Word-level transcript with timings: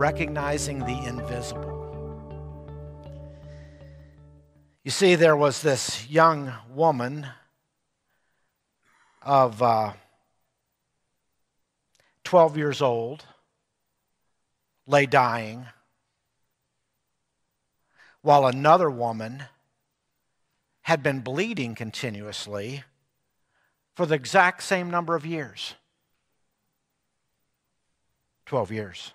recognizing 0.00 0.78
the 0.78 0.98
invisible. 1.06 1.76
You 4.82 4.90
see, 4.90 5.14
there 5.14 5.36
was 5.36 5.60
this 5.60 6.08
young 6.08 6.54
woman 6.72 7.26
of 9.20 9.60
uh, 9.60 9.92
12 12.24 12.56
years 12.56 12.80
old, 12.80 13.26
lay 14.86 15.04
dying, 15.04 15.66
while 18.22 18.46
another 18.46 18.90
woman 18.90 19.42
had 20.80 21.02
been 21.02 21.20
bleeding 21.20 21.74
continuously 21.74 22.84
for 23.94 24.06
the 24.06 24.14
exact 24.14 24.62
same 24.62 24.90
number 24.90 25.14
of 25.14 25.26
years 25.26 25.74
12 28.46 28.72
years. 28.72 29.12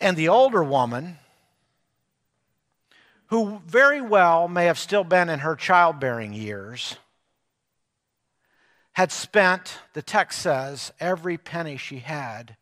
And 0.00 0.16
the 0.16 0.28
older 0.28 0.62
woman, 0.62 1.18
who 3.28 3.60
very 3.66 4.00
well 4.00 4.46
may 4.46 4.66
have 4.66 4.78
still 4.78 5.04
been 5.04 5.28
in 5.28 5.40
her 5.40 5.56
childbearing 5.56 6.32
years, 6.32 6.96
had 8.92 9.10
spent, 9.12 9.78
the 9.94 10.02
text 10.02 10.40
says, 10.40 10.92
every 11.00 11.36
penny 11.36 11.76
she 11.76 11.98
had 11.98 12.56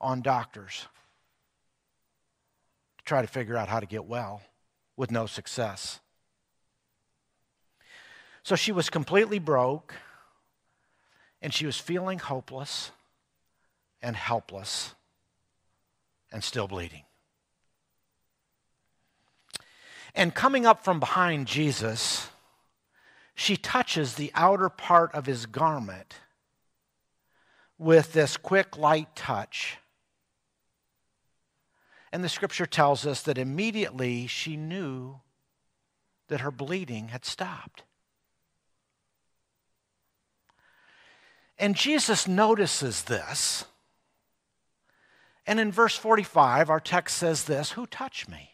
on 0.00 0.22
doctors 0.22 0.86
to 2.98 3.04
try 3.04 3.22
to 3.22 3.28
figure 3.28 3.56
out 3.56 3.68
how 3.68 3.80
to 3.80 3.86
get 3.86 4.04
well 4.04 4.42
with 4.96 5.10
no 5.10 5.26
success. 5.26 6.00
So 8.42 8.56
she 8.56 8.72
was 8.72 8.90
completely 8.90 9.38
broke 9.38 9.94
and 11.42 11.52
she 11.52 11.66
was 11.66 11.78
feeling 11.78 12.18
hopeless 12.18 12.90
and 14.02 14.16
helpless 14.16 14.94
and 16.32 16.42
still 16.42 16.68
bleeding. 16.68 17.04
And 20.14 20.34
coming 20.34 20.66
up 20.66 20.84
from 20.84 21.00
behind 21.00 21.46
Jesus, 21.46 22.28
she 23.34 23.56
touches 23.56 24.14
the 24.14 24.32
outer 24.34 24.68
part 24.68 25.14
of 25.14 25.26
his 25.26 25.46
garment 25.46 26.14
with 27.78 28.12
this 28.12 28.36
quick, 28.36 28.76
light 28.76 29.14
touch. 29.16 29.78
And 32.12 32.24
the 32.24 32.28
scripture 32.28 32.66
tells 32.66 33.06
us 33.06 33.22
that 33.22 33.38
immediately 33.38 34.26
she 34.26 34.56
knew 34.56 35.20
that 36.28 36.40
her 36.40 36.50
bleeding 36.50 37.08
had 37.08 37.24
stopped. 37.24 37.84
And 41.58 41.76
Jesus 41.76 42.26
notices 42.26 43.02
this. 43.02 43.64
And 45.46 45.58
in 45.58 45.72
verse 45.72 45.96
45, 45.96 46.70
our 46.70 46.80
text 46.80 47.16
says 47.16 47.44
this 47.44 47.72
Who 47.72 47.86
touched 47.86 48.28
me? 48.28 48.50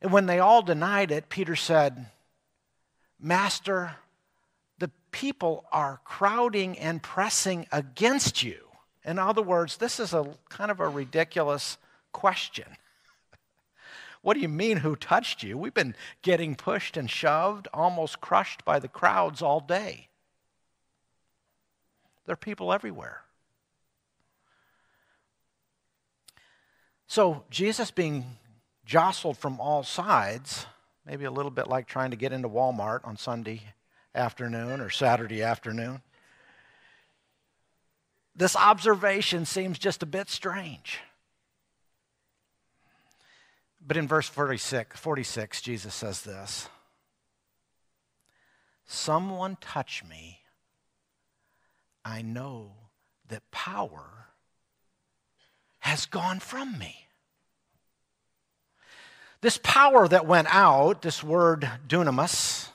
And 0.00 0.12
when 0.12 0.26
they 0.26 0.40
all 0.40 0.62
denied 0.62 1.10
it, 1.10 1.28
Peter 1.28 1.56
said, 1.56 2.06
Master, 3.20 3.96
the 4.78 4.90
people 5.12 5.64
are 5.70 6.00
crowding 6.04 6.76
and 6.78 7.02
pressing 7.02 7.66
against 7.70 8.42
you. 8.42 8.56
In 9.04 9.18
other 9.18 9.42
words, 9.42 9.76
this 9.76 10.00
is 10.00 10.12
a 10.12 10.34
kind 10.48 10.70
of 10.70 10.80
a 10.80 10.88
ridiculous 10.88 11.78
question. 12.12 12.66
What 14.22 14.34
do 14.34 14.40
you 14.40 14.48
mean, 14.48 14.76
who 14.76 14.94
touched 14.94 15.42
you? 15.42 15.58
We've 15.58 15.74
been 15.74 15.96
getting 16.22 16.54
pushed 16.54 16.96
and 16.96 17.10
shoved, 17.10 17.66
almost 17.74 18.20
crushed 18.20 18.64
by 18.64 18.78
the 18.78 18.86
crowds 18.86 19.42
all 19.42 19.58
day. 19.58 20.06
There 22.24 22.34
are 22.34 22.36
people 22.36 22.72
everywhere. 22.72 23.21
So, 27.12 27.44
Jesus 27.50 27.90
being 27.90 28.24
jostled 28.86 29.36
from 29.36 29.60
all 29.60 29.82
sides, 29.82 30.64
maybe 31.04 31.26
a 31.26 31.30
little 31.30 31.50
bit 31.50 31.68
like 31.68 31.86
trying 31.86 32.10
to 32.12 32.16
get 32.16 32.32
into 32.32 32.48
Walmart 32.48 33.00
on 33.06 33.18
Sunday 33.18 33.60
afternoon 34.14 34.80
or 34.80 34.88
Saturday 34.88 35.42
afternoon. 35.42 36.00
This 38.34 38.56
observation 38.56 39.44
seems 39.44 39.78
just 39.78 40.02
a 40.02 40.06
bit 40.06 40.30
strange. 40.30 41.00
But 43.86 43.98
in 43.98 44.08
verse 44.08 44.30
46, 44.30 44.98
46 44.98 45.60
Jesus 45.60 45.94
says 45.94 46.22
this 46.22 46.70
Someone 48.86 49.58
touch 49.60 50.02
me 50.02 50.38
I 52.06 52.22
know 52.22 52.72
that 53.28 53.42
power 53.50 54.22
has 55.82 56.06
gone 56.06 56.40
from 56.40 56.78
me. 56.78 56.96
This 59.40 59.58
power 59.62 60.06
that 60.06 60.26
went 60.26 60.46
out, 60.54 61.02
this 61.02 61.24
word 61.24 61.68
dunamis 61.88 62.68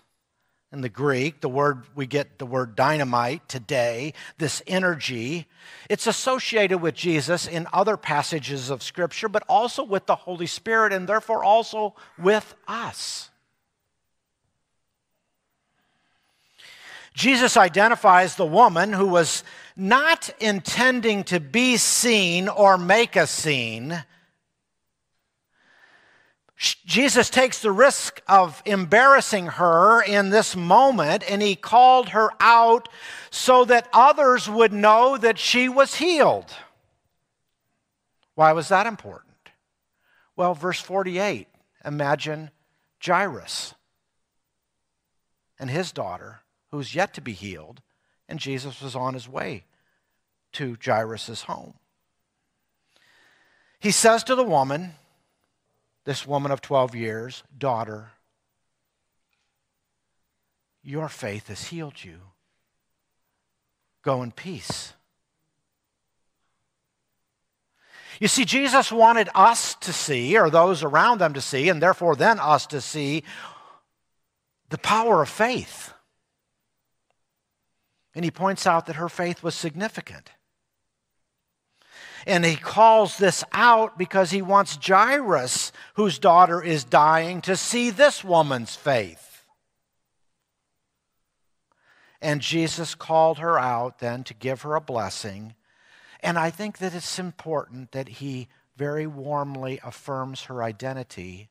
in 0.73 0.81
the 0.81 0.90
Greek, 0.90 1.40
the 1.40 1.47
word 1.47 1.85
we 1.95 2.06
get 2.06 2.38
the 2.38 2.45
word 2.45 2.75
dynamite 2.75 3.47
today, 3.47 4.13
this 4.38 4.62
energy, 4.68 5.47
it's 5.90 6.06
associated 6.06 6.79
with 6.79 6.95
Jesus 6.95 7.47
in 7.47 7.66
other 7.72 7.95
passages 7.95 8.69
of 8.69 8.84
Scripture, 8.84 9.29
but 9.29 9.44
also 9.47 9.85
with 9.85 10.06
the 10.06 10.16
Holy 10.16 10.45
Spirit 10.45 10.91
and 10.91 11.07
therefore 11.07 11.45
also 11.45 11.95
with 12.19 12.53
us. 12.68 13.29
Jesus 17.17 17.57
identifies 17.57 18.35
the 18.35 18.45
woman 18.45 18.94
who 18.94 19.07
was 19.07 19.44
not 19.75 20.29
intending 20.39 21.23
to 21.23 21.39
be 21.39 21.78
seen 21.78 22.47
or 22.47 22.78
make 22.78 23.16
a 23.16 23.25
scene. 23.25 24.03
Jesus 26.85 27.31
takes 27.31 27.59
the 27.59 27.72
risk 27.72 28.22
of 28.27 28.61
embarrassing 28.67 29.47
her 29.47 30.03
in 30.03 30.29
this 30.29 30.56
moment, 30.56 31.23
and 31.27 31.41
he 31.41 31.56
called 31.56 32.09
her 32.09 32.29
out 32.39 32.88
so 33.31 33.66
that 33.66 33.89
others 33.91 34.47
would 34.47 34.72
know 34.72 35.17
that 35.17 35.39
she 35.39 35.67
was 35.67 35.95
healed. 35.95 36.53
Why 38.35 38.53
was 38.53 38.67
that 38.67 38.85
important? 38.85 39.33
Well, 40.35 40.53
verse 40.53 40.79
48 40.79 41.47
imagine 41.83 42.51
Jairus 43.03 43.73
and 45.57 45.72
his 45.72 45.91
daughter 45.91 46.41
who's 46.72 46.95
yet 46.95 47.13
to 47.13 47.22
be 47.22 47.33
healed, 47.33 47.81
and 48.28 48.39
Jesus 48.39 48.81
was 48.81 48.95
on 48.95 49.13
his 49.13 49.28
way 49.28 49.66
to 50.53 50.78
Jairus' 50.83 51.44
home. 51.44 51.75
He 53.79 53.91
says 53.91 54.23
to 54.25 54.35
the 54.35 54.44
woman, 54.44 54.95
this 56.06 56.25
woman 56.25 56.51
of 56.51 56.61
12 56.61 56.95
years, 56.95 57.44
daughter, 57.57 58.11
your 60.83 61.09
faith 61.09 61.50
has 61.50 61.66
healed 61.66 62.03
you. 62.03 62.19
Go 64.03 64.23
in 64.23 64.31
peace. 64.31 64.94
You 68.19 68.27
see, 68.27 68.45
Jesus 68.45 68.91
wanted 68.91 69.29
us 69.35 69.75
to 69.75 69.94
see, 69.94 70.38
or 70.38 70.50
those 70.50 70.83
around 70.83 71.19
them 71.19 71.33
to 71.33 71.41
see, 71.41 71.69
and 71.69 71.81
therefore 71.81 72.16
then 72.16 72.39
us 72.39 72.66
to 72.67 72.81
see, 72.81 73.23
the 74.69 74.77
power 74.77 75.22
of 75.22 75.29
faith. 75.29 75.94
And 78.17 78.23
he 78.23 78.31
points 78.31 78.66
out 78.66 78.88
that 78.88 78.95
her 78.95 79.09
faith 79.09 79.44
was 79.44 79.53
significant. 79.53 80.31
And 82.25 82.44
he 82.44 82.55
calls 82.55 83.19
this 83.19 83.44
out 83.51 83.95
because 83.95 84.31
he 84.31 84.41
wants 84.41 84.79
Jairus, 84.83 85.72
whose 85.94 86.17
daughter 86.17 86.59
is 86.59 86.83
dying, 86.83 87.41
to 87.41 87.56
see 87.56 87.91
this 87.91 88.24
woman's 88.24 88.75
faith. 88.75 89.45
And 92.19 92.42
Jesus 92.42 92.95
called 92.95 93.38
her 93.38 93.59
out 93.59 94.00
then 94.00 94.24
to 94.24 94.33
give 94.33 94.63
her 94.63 94.74
a 94.74 94.81
blessing. 94.81 95.53
And 96.19 96.39
I 96.39 96.50
think 96.50 96.80
that 96.80 96.95
it's 96.95 97.19
important 97.19 97.92
that 97.92 98.09
he 98.09 98.47
very 98.75 99.06
warmly 99.06 99.80
affirms 99.83 100.45
her 100.45 100.63
identity 100.63 101.50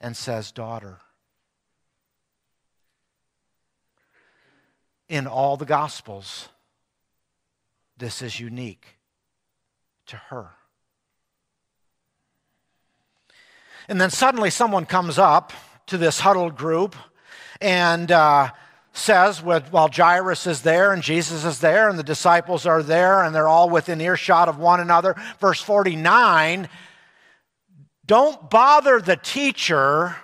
and 0.00 0.16
says, 0.16 0.52
Daughter. 0.52 1.00
In 5.08 5.26
all 5.26 5.56
the 5.56 5.64
Gospels, 5.64 6.48
this 7.96 8.22
is 8.22 8.40
unique 8.40 8.98
to 10.06 10.16
her. 10.16 10.50
And 13.88 14.00
then 14.00 14.10
suddenly 14.10 14.50
someone 14.50 14.84
comes 14.84 15.18
up 15.18 15.52
to 15.86 15.96
this 15.96 16.20
huddled 16.20 16.56
group 16.56 16.96
and 17.60 18.10
uh, 18.10 18.50
says, 18.92 19.42
while 19.42 19.88
Jairus 19.88 20.46
is 20.46 20.62
there 20.62 20.92
and 20.92 21.02
Jesus 21.02 21.44
is 21.44 21.60
there 21.60 21.88
and 21.88 21.98
the 21.98 22.02
disciples 22.02 22.66
are 22.66 22.82
there 22.82 23.22
and 23.22 23.34
they're 23.34 23.48
all 23.48 23.70
within 23.70 24.00
earshot 24.00 24.48
of 24.48 24.58
one 24.58 24.80
another, 24.80 25.14
verse 25.38 25.60
49 25.62 26.68
don't 28.06 28.48
bother 28.48 29.00
the 29.00 29.16
teacher, 29.16 30.16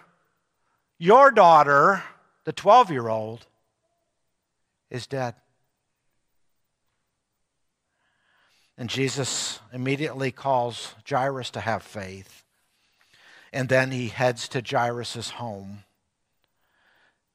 your 0.98 1.32
daughter, 1.32 2.02
the 2.44 2.52
12 2.52 2.92
year 2.92 3.08
old, 3.08 3.46
is 4.92 5.06
dead. 5.06 5.34
And 8.76 8.90
Jesus 8.90 9.58
immediately 9.72 10.30
calls 10.30 10.94
Jairus 11.08 11.50
to 11.50 11.60
have 11.60 11.82
faith. 11.82 12.44
And 13.52 13.68
then 13.68 13.90
he 13.90 14.08
heads 14.08 14.48
to 14.48 14.62
Jairus' 14.62 15.30
home. 15.30 15.84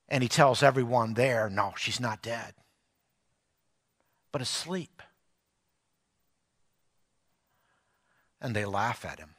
And 0.08 0.22
he 0.24 0.30
tells 0.30 0.64
everyone 0.64 1.16
there, 1.16 1.50
no, 1.50 1.74
she's 1.76 2.00
not 2.00 2.22
dead, 2.22 2.54
but 4.32 4.42
asleep. 4.42 5.02
And 8.40 8.56
they 8.56 8.66
laugh 8.66 9.04
at 9.04 9.20
him, 9.20 9.32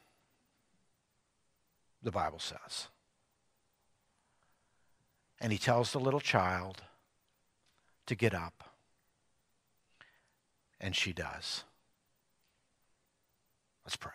the 2.03 2.11
Bible 2.11 2.41
says. 2.41 2.88
And 5.41 5.53
he 5.53 5.59
tells 5.59 5.93
the 5.93 6.00
little 6.00 6.20
child 6.20 6.82
to 8.08 8.14
get 8.14 8.34
up. 8.34 8.64
And 10.81 10.94
she 10.94 11.12
does. 11.12 11.64
Let's 13.84 13.96
pray. 13.96 14.12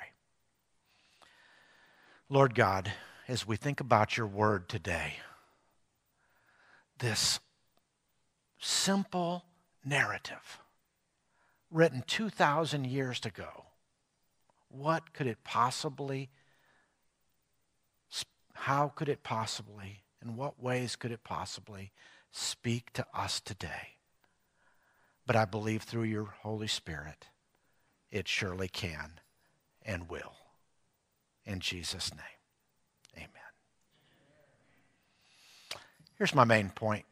Lord 2.30 2.56
God, 2.56 2.92
as 3.28 3.48
we 3.48 3.56
think 3.56 3.80
about 3.80 4.18
your 4.18 4.28
word 4.28 4.68
today, 4.68 5.16
this 7.00 7.40
simple 8.60 9.46
narrative 9.86 10.60
written 11.70 12.04
2,000 12.08 12.86
years 12.86 13.26
ago, 13.26 13.66
what 14.70 15.14
could 15.14 15.28
it 15.28 15.44
possibly, 15.44 16.30
how 18.54 18.88
could 18.96 19.10
it 19.10 19.22
possibly, 19.24 20.04
in 20.24 20.36
what 20.36 20.62
ways 20.62 20.96
could 20.96 21.12
it 21.12 21.24
possibly 21.24 21.92
speak 22.34 22.92
to 22.94 23.06
us 23.14 23.40
today? 23.40 24.00
But 25.26 25.38
I 25.38 25.46
believe 25.46 25.84
through 25.84 26.04
your 26.04 26.34
Holy 26.42 26.68
Spirit, 26.68 27.28
it 28.12 28.28
surely 28.28 28.68
can 28.68 29.22
and 29.84 30.10
will. 30.10 30.34
In 31.46 31.62
Jesus' 31.62 32.12
name, 32.12 32.20
amen. 33.16 33.30
Here's 36.18 36.36
my 36.36 36.44
main 36.44 36.70
point 36.70 37.06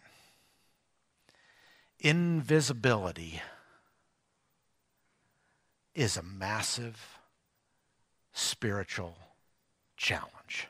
invisibility 1.99 3.41
is 5.93 6.17
a 6.17 6.23
massive 6.23 7.19
spiritual 8.33 9.17
challenge. 9.97 10.67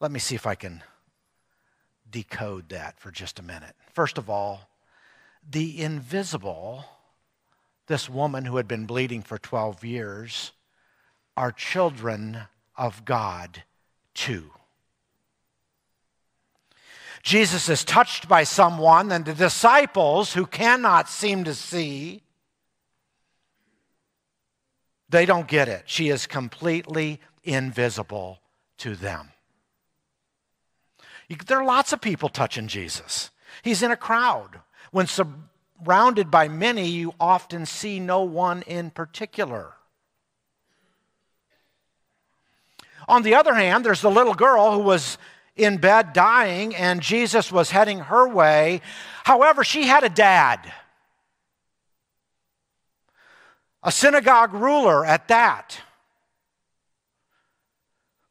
Let 0.00 0.10
me 0.10 0.18
see 0.18 0.34
if 0.34 0.46
I 0.46 0.54
can 0.54 0.82
decode 2.16 2.70
that 2.70 2.98
for 2.98 3.10
just 3.10 3.38
a 3.38 3.42
minute. 3.42 3.74
First 3.92 4.16
of 4.16 4.30
all, 4.30 4.70
the 5.46 5.82
invisible 5.82 6.86
this 7.88 8.08
woman 8.08 8.44
who 8.46 8.56
had 8.56 8.66
been 8.66 8.86
bleeding 8.86 9.22
for 9.22 9.38
12 9.38 9.84
years 9.84 10.52
are 11.36 11.52
children 11.52 12.38
of 12.76 13.04
God 13.04 13.62
too. 14.14 14.50
Jesus 17.22 17.68
is 17.68 17.84
touched 17.84 18.28
by 18.28 18.44
someone, 18.44 19.12
and 19.12 19.24
the 19.24 19.34
disciples 19.34 20.32
who 20.32 20.46
cannot 20.46 21.08
seem 21.08 21.44
to 21.44 21.54
see, 21.54 22.22
they 25.08 25.26
don't 25.26 25.48
get 25.48 25.68
it. 25.68 25.82
She 25.86 26.08
is 26.08 26.26
completely 26.26 27.20
invisible 27.44 28.40
to 28.78 28.96
them. 28.96 29.30
There 31.28 31.60
are 31.60 31.64
lots 31.64 31.92
of 31.92 32.00
people 32.00 32.28
touching 32.28 32.68
Jesus. 32.68 33.30
He's 33.62 33.82
in 33.82 33.90
a 33.90 33.96
crowd. 33.96 34.60
When 34.92 35.06
surrounded 35.06 36.30
by 36.30 36.48
many, 36.48 36.88
you 36.88 37.14
often 37.18 37.66
see 37.66 37.98
no 38.00 38.22
one 38.22 38.62
in 38.62 38.90
particular. 38.90 39.72
On 43.08 43.22
the 43.22 43.34
other 43.34 43.54
hand, 43.54 43.84
there's 43.84 44.00
the 44.00 44.10
little 44.10 44.34
girl 44.34 44.72
who 44.72 44.80
was 44.80 45.18
in 45.54 45.78
bed 45.78 46.12
dying, 46.12 46.74
and 46.74 47.00
Jesus 47.00 47.50
was 47.50 47.70
heading 47.70 48.00
her 48.00 48.28
way. 48.28 48.80
However, 49.24 49.64
she 49.64 49.86
had 49.86 50.04
a 50.04 50.08
dad, 50.08 50.72
a 53.82 53.90
synagogue 53.90 54.52
ruler 54.52 55.04
at 55.04 55.28
that, 55.28 55.80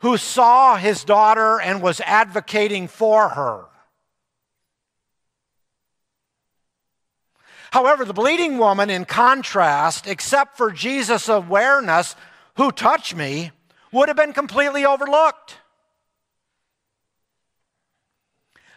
who 0.05 0.17
saw 0.17 0.75
his 0.75 1.03
daughter 1.03 1.59
and 1.59 1.81
was 1.81 1.99
advocating 2.01 2.87
for 2.87 3.29
her. 3.29 3.65
However, 7.71 8.05
the 8.05 8.13
bleeding 8.13 8.59
woman, 8.59 8.91
in 8.91 9.05
contrast, 9.05 10.05
except 10.05 10.57
for 10.57 10.69
Jesus' 10.69 11.27
awareness, 11.27 12.15
who 12.57 12.71
touched 12.71 13.15
me, 13.15 13.49
would 13.91 14.07
have 14.07 14.15
been 14.15 14.31
completely 14.31 14.85
overlooked. 14.85 15.57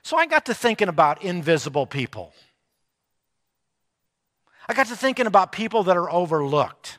So 0.02 0.16
I 0.16 0.24
got 0.24 0.46
to 0.46 0.54
thinking 0.54 0.88
about 0.88 1.22
invisible 1.22 1.84
people. 1.84 2.32
I 4.66 4.72
got 4.72 4.86
to 4.86 4.96
thinking 4.96 5.26
about 5.26 5.52
people 5.52 5.82
that 5.82 5.96
are 5.98 6.10
overlooked. 6.10 6.98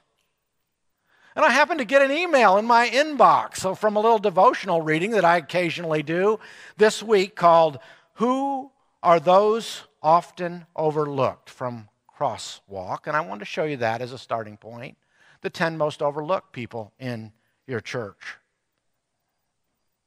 And 1.39 1.45
I 1.45 1.51
happened 1.51 1.79
to 1.79 1.85
get 1.85 2.01
an 2.01 2.11
email 2.11 2.57
in 2.57 2.65
my 2.65 2.89
inbox 2.89 3.59
so 3.59 3.73
from 3.73 3.95
a 3.95 4.01
little 4.01 4.19
devotional 4.19 4.81
reading 4.81 5.11
that 5.11 5.23
I 5.23 5.37
occasionally 5.37 6.03
do 6.03 6.37
this 6.75 7.01
week 7.01 7.37
called 7.37 7.79
Who 8.15 8.71
Are 9.01 9.21
Those 9.21 9.83
Often 10.03 10.65
Overlooked 10.75 11.49
from 11.49 11.87
crosswalk, 12.13 13.07
and 13.07 13.15
I 13.15 13.21
wanted 13.21 13.39
to 13.39 13.45
show 13.45 13.63
you 13.63 13.77
that 13.77 14.01
as 14.01 14.11
a 14.11 14.17
starting 14.17 14.57
point. 14.57 14.97
The 15.39 15.49
10 15.49 15.77
most 15.77 16.01
overlooked 16.01 16.51
people 16.51 16.91
in 16.99 17.31
your 17.65 17.79
church 17.79 18.35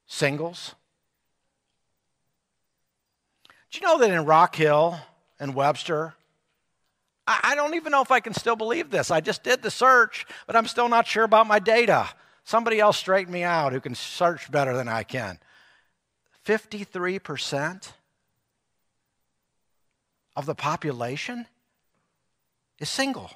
singles. 0.05 0.75
Do 3.71 3.79
you 3.79 3.87
know 3.87 3.97
that 3.97 4.11
in 4.11 4.23
Rock 4.25 4.55
Hill 4.55 4.99
and 5.39 5.55
Webster, 5.55 6.13
I 7.25 7.55
don't 7.55 7.75
even 7.75 7.91
know 7.91 8.01
if 8.01 8.11
I 8.11 8.19
can 8.19 8.33
still 8.33 8.57
believe 8.57 8.91
this. 8.91 9.09
I 9.09 9.21
just 9.21 9.43
did 9.43 9.61
the 9.61 9.71
search, 9.71 10.25
but 10.45 10.57
I'm 10.57 10.67
still 10.67 10.89
not 10.89 11.07
sure 11.07 11.23
about 11.23 11.47
my 11.47 11.59
data. 11.59 12.09
Somebody 12.43 12.81
else 12.81 12.97
straighten 12.97 13.31
me 13.31 13.43
out 13.43 13.71
who 13.71 13.79
can 13.79 13.95
search 13.95 14.51
better 14.51 14.75
than 14.75 14.89
I 14.89 15.03
can. 15.03 15.39
53% 16.45 17.93
of 20.35 20.45
the 20.45 20.55
population 20.55 21.45
is 22.79 22.89
single. 22.89 23.31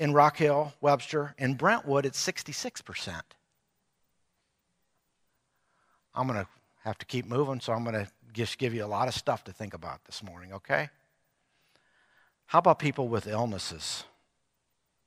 In 0.00 0.12
Rock 0.12 0.38
Hill, 0.38 0.72
Webster, 0.80 1.34
in 1.38 1.54
Brentwood, 1.54 2.04
it's 2.04 2.24
66%. 2.24 3.20
I'm 6.14 6.26
going 6.26 6.40
to 6.40 6.48
have 6.84 6.98
to 6.98 7.06
keep 7.06 7.26
moving, 7.26 7.60
so 7.60 7.72
I'm 7.72 7.84
going 7.84 7.94
to 7.94 8.10
just 8.32 8.58
give 8.58 8.74
you 8.74 8.84
a 8.84 8.86
lot 8.86 9.08
of 9.08 9.14
stuff 9.14 9.44
to 9.44 9.52
think 9.52 9.74
about 9.74 10.04
this 10.04 10.22
morning, 10.22 10.52
okay? 10.52 10.90
How 12.46 12.60
about 12.60 12.78
people 12.78 13.08
with 13.08 13.26
illnesses 13.26 14.04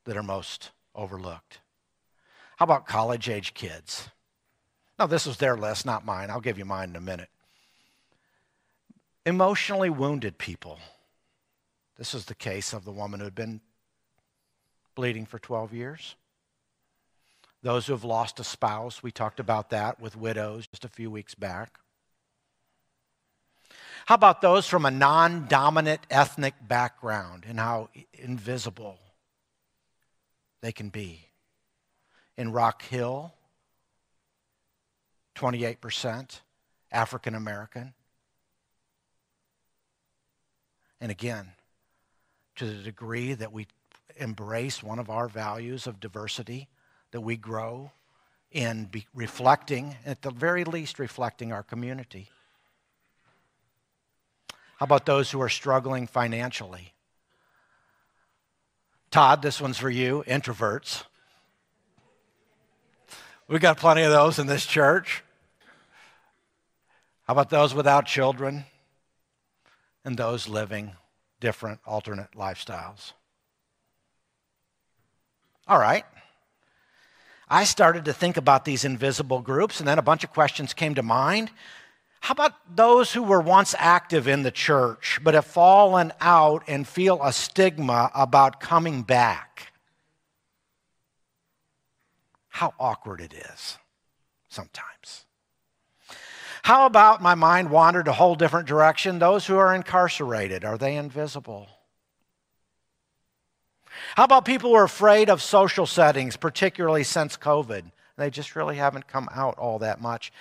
that 0.05 0.17
are 0.17 0.23
most 0.23 0.71
overlooked? 0.93 1.59
How 2.57 2.65
about 2.65 2.87
college 2.87 3.29
age 3.29 3.53
kids? 3.53 4.09
Now, 4.99 5.07
this 5.07 5.25
was 5.25 5.37
their 5.37 5.57
list, 5.57 5.85
not 5.85 6.05
mine. 6.05 6.29
I'll 6.29 6.41
give 6.41 6.57
you 6.59 6.65
mine 6.65 6.89
in 6.89 6.95
a 6.95 7.01
minute 7.01 7.29
emotionally 9.25 9.89
wounded 9.89 10.37
people. 10.37 10.79
This 11.97 12.13
is 12.13 12.25
the 12.25 12.35
case 12.35 12.73
of 12.73 12.85
the 12.85 12.91
woman 12.91 13.19
who 13.19 13.25
had 13.25 13.35
been 13.35 13.61
bleeding 14.95 15.25
for 15.25 15.39
12 15.39 15.73
years. 15.73 16.15
Those 17.63 17.85
who 17.85 17.93
have 17.93 18.03
lost 18.03 18.39
a 18.39 18.43
spouse, 18.43 19.03
we 19.03 19.11
talked 19.11 19.39
about 19.39 19.69
that 19.69 19.99
with 19.99 20.15
widows 20.15 20.67
just 20.67 20.85
a 20.85 20.89
few 20.89 21.11
weeks 21.11 21.35
back. 21.35 21.79
How 24.05 24.15
about 24.15 24.41
those 24.41 24.67
from 24.67 24.85
a 24.85 24.91
non 24.91 25.47
dominant 25.47 26.01
ethnic 26.09 26.55
background 26.67 27.45
and 27.47 27.59
how 27.59 27.89
invisible 28.13 28.99
they 30.61 30.71
can 30.71 30.89
be? 30.89 31.27
In 32.35 32.51
Rock 32.51 32.81
Hill, 32.81 33.33
28% 35.35 36.39
African 36.91 37.35
American. 37.35 37.93
And 40.99 41.11
again, 41.11 41.51
to 42.55 42.65
the 42.65 42.83
degree 42.83 43.33
that 43.33 43.53
we 43.53 43.67
embrace 44.17 44.83
one 44.83 44.99
of 44.99 45.09
our 45.09 45.27
values 45.27 45.87
of 45.87 45.99
diversity, 45.99 46.67
that 47.11 47.21
we 47.21 47.37
grow 47.37 47.91
in 48.51 48.89
reflecting, 49.13 49.95
at 50.05 50.21
the 50.21 50.31
very 50.31 50.63
least, 50.63 50.99
reflecting 50.99 51.51
our 51.51 51.63
community. 51.63 52.29
How 54.77 54.85
about 54.85 55.05
those 55.05 55.31
who 55.31 55.41
are 55.41 55.49
struggling 55.49 56.07
financially? 56.07 56.93
Todd, 59.09 59.41
this 59.41 59.61
one's 59.61 59.77
for 59.77 59.89
you, 59.89 60.23
introverts. 60.27 61.03
We've 63.47 63.61
got 63.61 63.77
plenty 63.77 64.03
of 64.03 64.11
those 64.11 64.39
in 64.39 64.47
this 64.47 64.65
church. 64.65 65.23
How 67.27 67.33
about 67.33 67.49
those 67.49 67.73
without 67.73 68.05
children? 68.05 68.65
and 70.03 70.17
those 70.17 70.47
living 70.47 70.93
different 71.39 71.79
alternate 71.85 72.31
lifestyles. 72.31 73.13
All 75.67 75.79
right. 75.79 76.05
I 77.51 77.65
started 77.65 78.05
to 78.05 78.13
think 78.13 78.37
about 78.37 78.63
these 78.63 78.85
invisible 78.85 79.41
groups, 79.41 79.79
and 79.79 79.87
then 79.87 79.99
a 79.99 80.01
bunch 80.01 80.23
of 80.23 80.31
questions 80.31 80.73
came 80.73 80.95
to 80.95 81.03
mind. 81.03 81.51
How 82.21 82.31
about 82.31 82.53
those 82.73 83.11
who 83.11 83.23
were 83.23 83.41
once 83.41 83.75
active 83.77 84.25
in 84.25 84.43
the 84.43 84.51
church 84.51 85.19
but 85.21 85.33
have 85.33 85.45
fallen 85.45 86.13
out 86.21 86.63
and 86.65 86.87
feel 86.87 87.21
a 87.21 87.33
stigma 87.33 88.09
about 88.15 88.61
coming 88.61 89.01
back? 89.01 89.73
How 92.47 92.73
awkward 92.79 93.19
it 93.19 93.33
is 93.33 93.77
sometimes. 94.47 95.25
How 96.63 96.85
about 96.85 97.21
my 97.21 97.35
mind 97.35 97.69
wandered 97.69 98.07
a 98.07 98.13
whole 98.13 98.35
different 98.35 98.67
direction? 98.67 99.19
Those 99.19 99.45
who 99.47 99.57
are 99.57 99.75
incarcerated, 99.75 100.63
are 100.63 100.77
they 100.77 100.95
invisible? 100.95 101.67
How 104.15 104.23
about 104.23 104.45
people 104.45 104.71
who 104.71 104.75
are 104.75 104.83
afraid 104.83 105.29
of 105.29 105.41
social 105.41 105.85
settings, 105.85 106.37
particularly 106.37 107.03
since 107.03 107.37
COVID? 107.37 107.83
They 108.17 108.29
just 108.29 108.55
really 108.55 108.75
haven't 108.75 109.07
come 109.07 109.29
out 109.33 109.57
all 109.57 109.79
that 109.79 110.01
much 110.01 110.31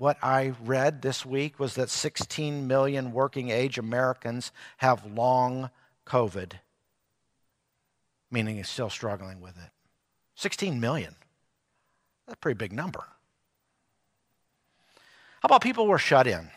what 0.00 0.16
I 0.22 0.54
read 0.64 1.02
this 1.02 1.26
week 1.26 1.60
was 1.60 1.74
that 1.74 1.90
16 1.90 2.66
million 2.66 3.12
working 3.12 3.50
age 3.50 3.76
Americans 3.76 4.50
have 4.78 5.04
long 5.04 5.68
COVID, 6.06 6.52
meaning 8.30 8.56
he's 8.56 8.70
still 8.70 8.88
struggling 8.88 9.42
with 9.42 9.58
it. 9.58 9.70
16 10.36 10.80
million. 10.80 11.16
That's 12.26 12.36
a 12.36 12.38
pretty 12.38 12.56
big 12.56 12.72
number. 12.72 13.04
How 15.42 15.48
about 15.48 15.60
people 15.60 15.84
who 15.84 15.92
are 15.92 15.98
shut 15.98 16.26
in? 16.26 16.48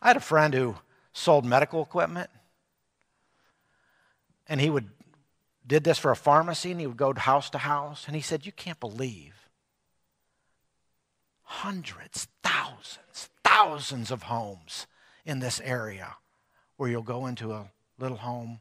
I 0.00 0.08
had 0.08 0.16
a 0.16 0.20
friend 0.20 0.54
who 0.54 0.76
sold 1.12 1.44
medical 1.44 1.82
equipment, 1.82 2.30
and 4.46 4.60
he 4.60 4.70
would 4.70 4.90
did 5.66 5.84
this 5.84 5.98
for 5.98 6.10
a 6.10 6.16
pharmacy, 6.16 6.70
and 6.70 6.80
he 6.80 6.86
would 6.86 6.98
go 6.98 7.14
house 7.14 7.48
to 7.50 7.58
house, 7.58 8.06
and 8.06 8.14
he 8.14 8.22
said, 8.22 8.44
"You 8.44 8.52
can't 8.52 8.80
believe 8.80 9.48
hundreds, 11.44 12.28
thousands, 12.42 13.30
thousands 13.42 14.10
of 14.10 14.24
homes 14.24 14.86
in 15.24 15.38
this 15.38 15.60
area 15.60 16.16
where 16.76 16.90
you'll 16.90 17.02
go 17.02 17.26
into 17.26 17.52
a 17.52 17.70
little 17.98 18.18
home 18.18 18.60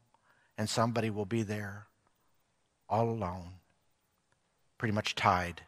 and 0.58 0.70
somebody 0.70 1.10
will 1.10 1.25
be 1.25 1.42
there 1.42 1.88
all 2.88 3.10
alone, 3.10 3.54
pretty 4.78 4.94
much 4.94 5.16
tied 5.16 5.63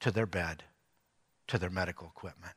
to 0.00 0.10
their 0.10 0.26
bed, 0.26 0.62
to 1.48 1.58
their 1.58 1.70
medical 1.70 2.06
equipment. 2.06 2.54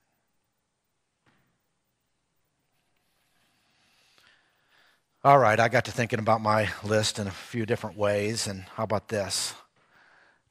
All 5.23 5.37
right, 5.37 5.59
I 5.59 5.69
got 5.69 5.85
to 5.85 5.91
thinking 5.91 6.17
about 6.17 6.41
my 6.41 6.69
list 6.83 7.19
in 7.19 7.27
a 7.27 7.31
few 7.31 7.67
different 7.67 7.95
ways, 7.95 8.47
and 8.47 8.63
how 8.73 8.81
about 8.85 9.09
this? 9.09 9.53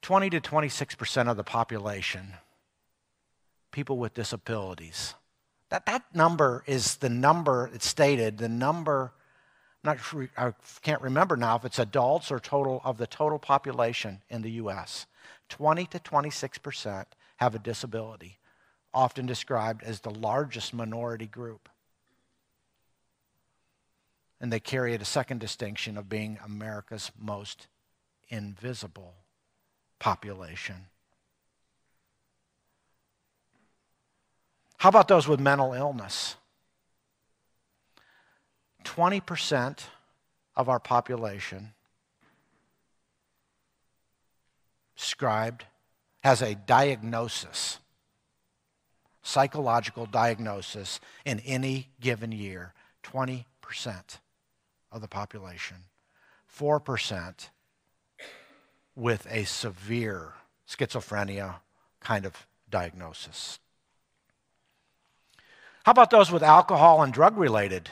20 0.01 0.29
to 0.29 0.39
26% 0.39 1.29
of 1.29 1.35
the 1.35 1.43
population 1.43 2.35
people 3.73 3.97
with 3.97 4.13
disabilities. 4.13 5.13
That, 5.71 5.85
that 5.87 6.15
number 6.15 6.63
is 6.67 6.95
the 6.95 7.09
number, 7.09 7.69
it's 7.73 7.85
stated, 7.85 8.37
the 8.37 8.47
number, 8.47 9.11
I'm 9.83 9.89
not 9.89 9.99
sure, 9.99 10.29
I 10.37 10.53
can't 10.81 11.01
remember 11.01 11.35
now 11.35 11.57
if 11.57 11.65
it's 11.65 11.79
adults 11.79 12.31
or 12.31 12.39
total 12.39 12.79
of 12.85 12.97
the 12.97 13.07
total 13.07 13.39
population 13.39 14.21
in 14.29 14.41
the 14.41 14.51
U.S. 14.51 15.05
20 15.49 15.85
to 15.87 15.99
26% 15.99 17.05
have 17.35 17.55
a 17.55 17.59
disability, 17.59 18.39
often 18.93 19.25
described 19.25 19.83
as 19.83 19.99
the 19.99 20.11
largest 20.11 20.73
minority 20.73 21.27
group. 21.27 21.67
And 24.41 24.51
they 24.51 24.59
carry 24.59 24.95
it 24.95 25.01
a 25.01 25.05
second 25.05 25.39
distinction 25.39 25.97
of 25.97 26.09
being 26.09 26.39
America's 26.43 27.11
most 27.17 27.67
invisible 28.27 29.13
population. 29.99 30.87
How 34.77 34.89
about 34.89 35.07
those 35.07 35.27
with 35.27 35.39
mental 35.39 35.73
illness? 35.73 36.37
20% 38.83 39.79
of 40.55 40.67
our 40.67 40.79
population 40.79 41.73
scribed 44.95 45.65
has 46.23 46.41
a 46.41 46.55
diagnosis, 46.55 47.77
psychological 49.21 50.07
diagnosis 50.07 50.99
in 51.25 51.39
any 51.41 51.89
given 51.99 52.31
year. 52.31 52.73
20% 53.03 53.45
of 54.91 55.01
the 55.01 55.07
population. 55.07 55.77
4% 56.55 57.49
with 58.95 59.25
a 59.29 59.45
severe 59.45 60.33
schizophrenia 60.67 61.55
kind 61.99 62.25
of 62.25 62.45
diagnosis. 62.69 63.59
How 65.83 65.91
about 65.91 66.11
those 66.11 66.31
with 66.31 66.43
alcohol 66.43 67.01
and 67.01 67.13
drug 67.13 67.37
related 67.37 67.89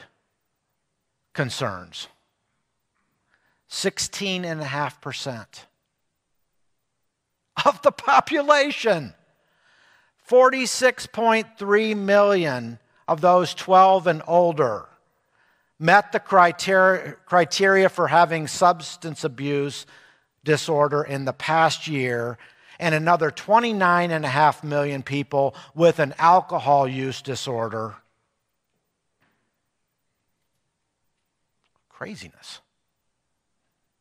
concerns? 1.32 2.08
16.5% 3.70 5.46
of 7.64 7.82
the 7.82 7.92
population. 7.92 9.14
46.3 10.28 11.96
million 11.96 12.78
of 13.08 13.20
those 13.20 13.54
12 13.54 14.06
and 14.06 14.22
older 14.26 14.89
met 15.80 16.12
the 16.12 16.20
criteria, 16.20 17.16
criteria 17.24 17.88
for 17.88 18.06
having 18.06 18.46
substance 18.46 19.24
abuse 19.24 19.86
disorder 20.44 21.02
in 21.02 21.24
the 21.24 21.32
past 21.32 21.88
year 21.88 22.38
and 22.78 22.94
another 22.94 23.30
29.5 23.30 24.62
million 24.62 25.02
people 25.02 25.54
with 25.74 25.98
an 25.98 26.14
alcohol 26.18 26.86
use 26.86 27.22
disorder. 27.22 27.96
Craziness 31.88 32.60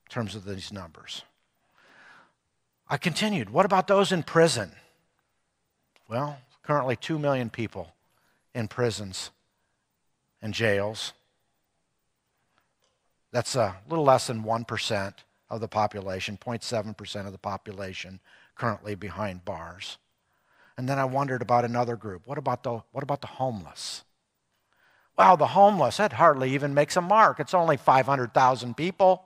in 0.05 0.13
terms 0.13 0.35
of 0.35 0.45
these 0.45 0.71
numbers. 0.71 1.23
I 2.89 2.97
continued. 2.97 3.49
What 3.49 3.65
about 3.65 3.87
those 3.87 4.11
in 4.11 4.23
prison? 4.23 4.71
Well, 6.09 6.39
currently 6.63 6.95
2 6.95 7.19
million 7.19 7.49
people 7.49 7.93
in 8.55 8.67
prisons 8.67 9.29
and 10.41 10.53
jails. 10.53 11.13
That's 13.31 13.55
a 13.55 13.77
little 13.87 14.05
less 14.05 14.27
than 14.27 14.43
1% 14.43 15.13
of 15.49 15.61
the 15.61 15.67
population, 15.67 16.37
0.7% 16.37 17.25
of 17.25 17.31
the 17.31 17.37
population 17.37 18.19
currently 18.55 18.95
behind 18.95 19.45
bars. 19.45 19.97
And 20.77 20.87
then 20.87 20.97
I 20.97 21.05
wondered 21.05 21.41
about 21.41 21.65
another 21.65 21.95
group. 21.95 22.25
What 22.25 22.37
about 22.37 22.63
the, 22.63 22.81
what 22.91 23.03
about 23.03 23.21
the 23.21 23.27
homeless? 23.27 24.03
Wow, 25.17 25.35
the 25.35 25.47
homeless, 25.47 25.97
that 25.97 26.13
hardly 26.13 26.53
even 26.53 26.73
makes 26.73 26.95
a 26.95 27.01
mark. 27.01 27.39
It's 27.39 27.53
only 27.53 27.75
500,000 27.75 28.77
people. 28.77 29.25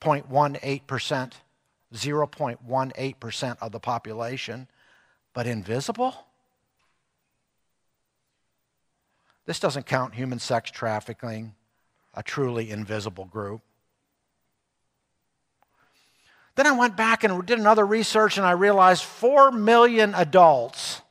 0.18%, 0.00 1.32
0.18% 1.94 3.56
of 3.60 3.72
the 3.72 3.80
population, 3.80 4.68
but 5.32 5.46
invisible? 5.46 6.26
This 9.46 9.60
doesn't 9.60 9.86
count 9.86 10.14
human 10.14 10.38
sex 10.38 10.70
trafficking, 10.70 11.54
a 12.14 12.22
truly 12.22 12.70
invisible 12.70 13.26
group. 13.26 13.60
Then 16.54 16.66
I 16.66 16.72
went 16.72 16.96
back 16.96 17.24
and 17.24 17.44
did 17.44 17.58
another 17.58 17.84
research 17.84 18.36
and 18.36 18.46
I 18.46 18.52
realized 18.52 19.02
4 19.02 19.50
million 19.50 20.14
adults 20.14 21.02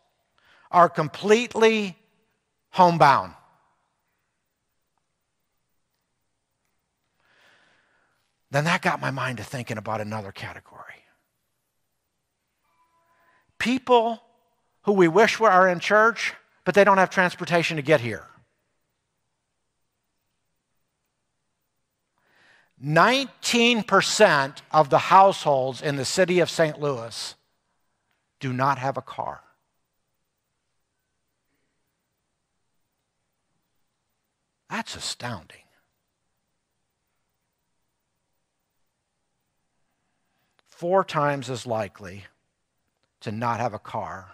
are 0.71 0.89
completely 0.89 1.97
homebound. 2.71 3.33
Then 8.49 8.65
that 8.65 8.81
got 8.81 9.01
my 9.01 9.11
mind 9.11 9.39
to 9.39 9.43
thinking 9.43 9.77
about 9.77 9.99
another 9.99 10.31
category. 10.31 10.79
People 13.57 14.21
who 14.83 14.93
we 14.93 15.07
wish 15.07 15.39
were 15.39 15.67
in 15.67 15.79
church, 15.79 16.33
but 16.65 16.75
they 16.75 16.83
don't 16.83 16.97
have 16.97 17.09
transportation 17.09 17.77
to 17.77 17.83
get 17.83 18.01
here. 18.01 18.27
19% 22.83 24.57
of 24.71 24.89
the 24.89 24.97
households 24.97 25.81
in 25.81 25.95
the 25.95 26.03
city 26.05 26.39
of 26.39 26.49
St. 26.49 26.79
Louis 26.79 27.35
do 28.39 28.51
not 28.51 28.77
have 28.77 28.97
a 28.97 29.01
car. 29.01 29.41
That's 34.69 34.95
astounding. 34.95 35.57
Four 40.67 41.05
times 41.05 41.49
as 41.49 41.65
likely 41.65 42.25
to 43.21 43.31
not 43.31 43.61
have 43.61 43.73
a 43.73 43.79
car 43.79 44.31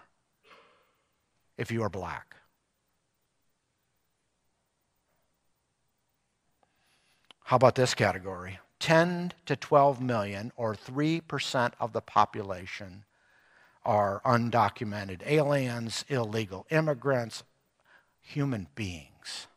if 1.60 1.72
you 1.72 1.84
are 1.84 1.90
black. 1.90 2.38
How 7.44 7.58
about 7.58 7.76
this 7.76 7.94
category? 7.94 8.60
10 8.80 9.34
to 9.46 9.58
12 9.58 10.02
million, 10.02 10.54
or 10.56 10.74
3% 10.74 11.74
of 11.82 11.92
the 11.92 12.00
population, 12.00 13.04
are 13.84 14.22
undocumented 14.24 15.22
aliens, 15.26 16.06
illegal 16.08 16.66
immigrants, 16.70 17.44
human 18.22 18.68
beings. 18.76 19.48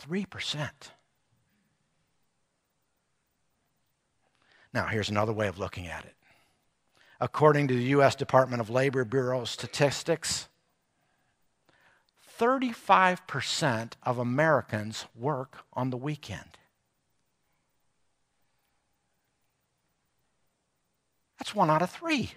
3%. 0.00 0.70
Now, 4.72 4.86
here's 4.86 5.10
another 5.10 5.34
way 5.34 5.48
of 5.48 5.58
looking 5.58 5.86
at 5.86 6.06
it. 6.06 6.14
According 7.22 7.68
to 7.68 7.74
the 7.76 7.84
U.S. 7.84 8.16
Department 8.16 8.60
of 8.60 8.68
Labor 8.68 9.04
Bureau 9.04 9.44
statistics, 9.44 10.48
35% 12.36 13.92
of 14.02 14.18
Americans 14.18 15.06
work 15.14 15.58
on 15.72 15.90
the 15.90 15.96
weekend. 15.96 16.58
That's 21.38 21.54
one 21.54 21.70
out 21.70 21.80
of 21.80 21.90
three. 21.90 22.32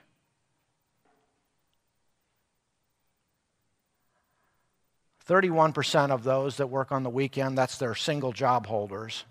Thirty-one 5.21 5.73
percent 5.73 6.11
of 6.11 6.23
those 6.23 6.57
that 6.57 6.67
work 6.67 6.91
on 6.91 7.01
the 7.01 7.09
weekend, 7.09 7.57
that's 7.57 7.79
their 7.79 7.95
single 7.95 8.33
job 8.33 8.67
holders. 8.67 9.25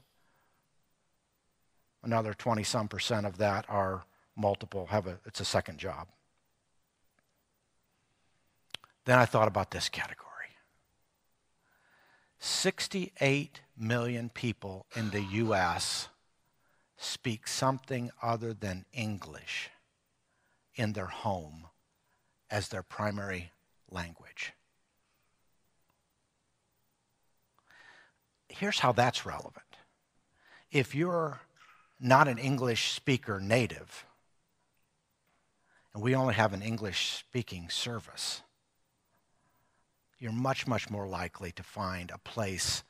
Another 2.02 2.34
twenty 2.34 2.64
some 2.64 2.88
percent 2.88 3.24
of 3.24 3.38
that 3.38 3.66
are 3.68 4.02
multiple, 4.36 4.86
have 4.86 5.06
a 5.06 5.18
it's 5.26 5.40
a 5.40 5.44
second 5.44 5.78
job. 5.78 6.08
Then 9.04 9.18
I 9.18 9.26
thought 9.26 9.48
about 9.48 9.70
this 9.70 9.88
category. 9.88 10.24
68 12.38 13.60
million 13.76 14.28
people 14.28 14.86
in 14.94 15.10
the 15.10 15.22
U.S. 15.22 16.08
speak 16.96 17.46
something 17.46 18.10
other 18.22 18.52
than 18.52 18.84
English 18.92 19.70
in 20.74 20.92
their 20.92 21.06
home 21.06 21.68
as 22.50 22.68
their 22.68 22.82
primary 22.82 23.52
language. 23.90 24.52
Here's 28.48 28.80
how 28.80 28.92
that's 28.92 29.26
relevant. 29.26 29.64
If 30.70 30.94
you're 30.94 31.40
not 31.98 32.28
an 32.28 32.38
English 32.38 32.92
speaker 32.92 33.40
native, 33.40 34.04
and 35.94 36.02
we 36.02 36.14
only 36.16 36.34
have 36.34 36.52
an 36.52 36.62
English 36.62 37.12
speaking 37.12 37.70
service, 37.70 38.42
you're 40.18 40.32
much, 40.32 40.66
much 40.66 40.90
more 40.90 41.06
likely 41.06 41.52
to 41.52 41.62
find 41.62 42.10
a 42.10 42.18
place 42.18 42.82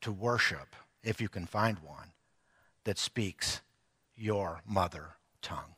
to 0.00 0.10
worship, 0.12 0.74
if 1.02 1.20
you 1.20 1.28
can 1.28 1.46
find 1.46 1.78
one, 1.78 2.12
that 2.84 2.98
speaks 2.98 3.62
your 4.16 4.60
mother 4.66 5.14
tongue. 5.40 5.74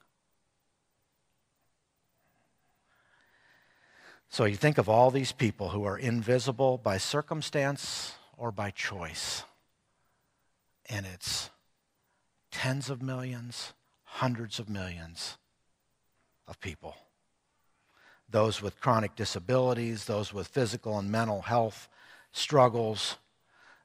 So 4.30 4.44
you 4.44 4.56
think 4.56 4.78
of 4.78 4.88
all 4.88 5.10
these 5.10 5.32
people 5.32 5.70
who 5.70 5.84
are 5.84 5.98
invisible 5.98 6.78
by 6.78 6.98
circumstance 6.98 8.14
or 8.36 8.52
by 8.52 8.70
choice, 8.70 9.42
and 10.88 11.04
it's 11.04 11.50
tens 12.52 12.88
of 12.88 13.02
millions, 13.02 13.74
hundreds 14.04 14.58
of 14.58 14.68
millions 14.68 15.36
of 16.50 16.60
people 16.60 16.94
those 18.30 18.62
with 18.62 18.80
chronic 18.80 19.16
disabilities, 19.16 20.04
those 20.04 20.32
with 20.32 20.46
physical 20.46 20.98
and 20.98 21.10
mental 21.10 21.42
health 21.42 21.88
struggles, 22.32 23.16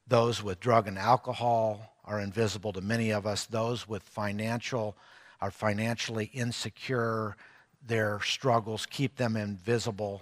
those 0.08 0.43
with 0.43 0.60
drug 0.60 0.88
and 0.88 0.99
alcohol 0.99 1.93
are 2.06 2.19
invisible 2.19 2.71
to 2.73 2.82
many 2.82 3.12
of 3.12 3.25
us, 3.25 3.45
those 3.45 3.88
with 3.88 4.04
financial 4.04 4.95
are 5.41 5.51
financially 5.51 6.30
insecure, 6.34 7.36
their 7.86 8.19
struggles 8.21 8.86
keep 8.86 9.15
them 9.17 9.36
invisible. 9.36 10.21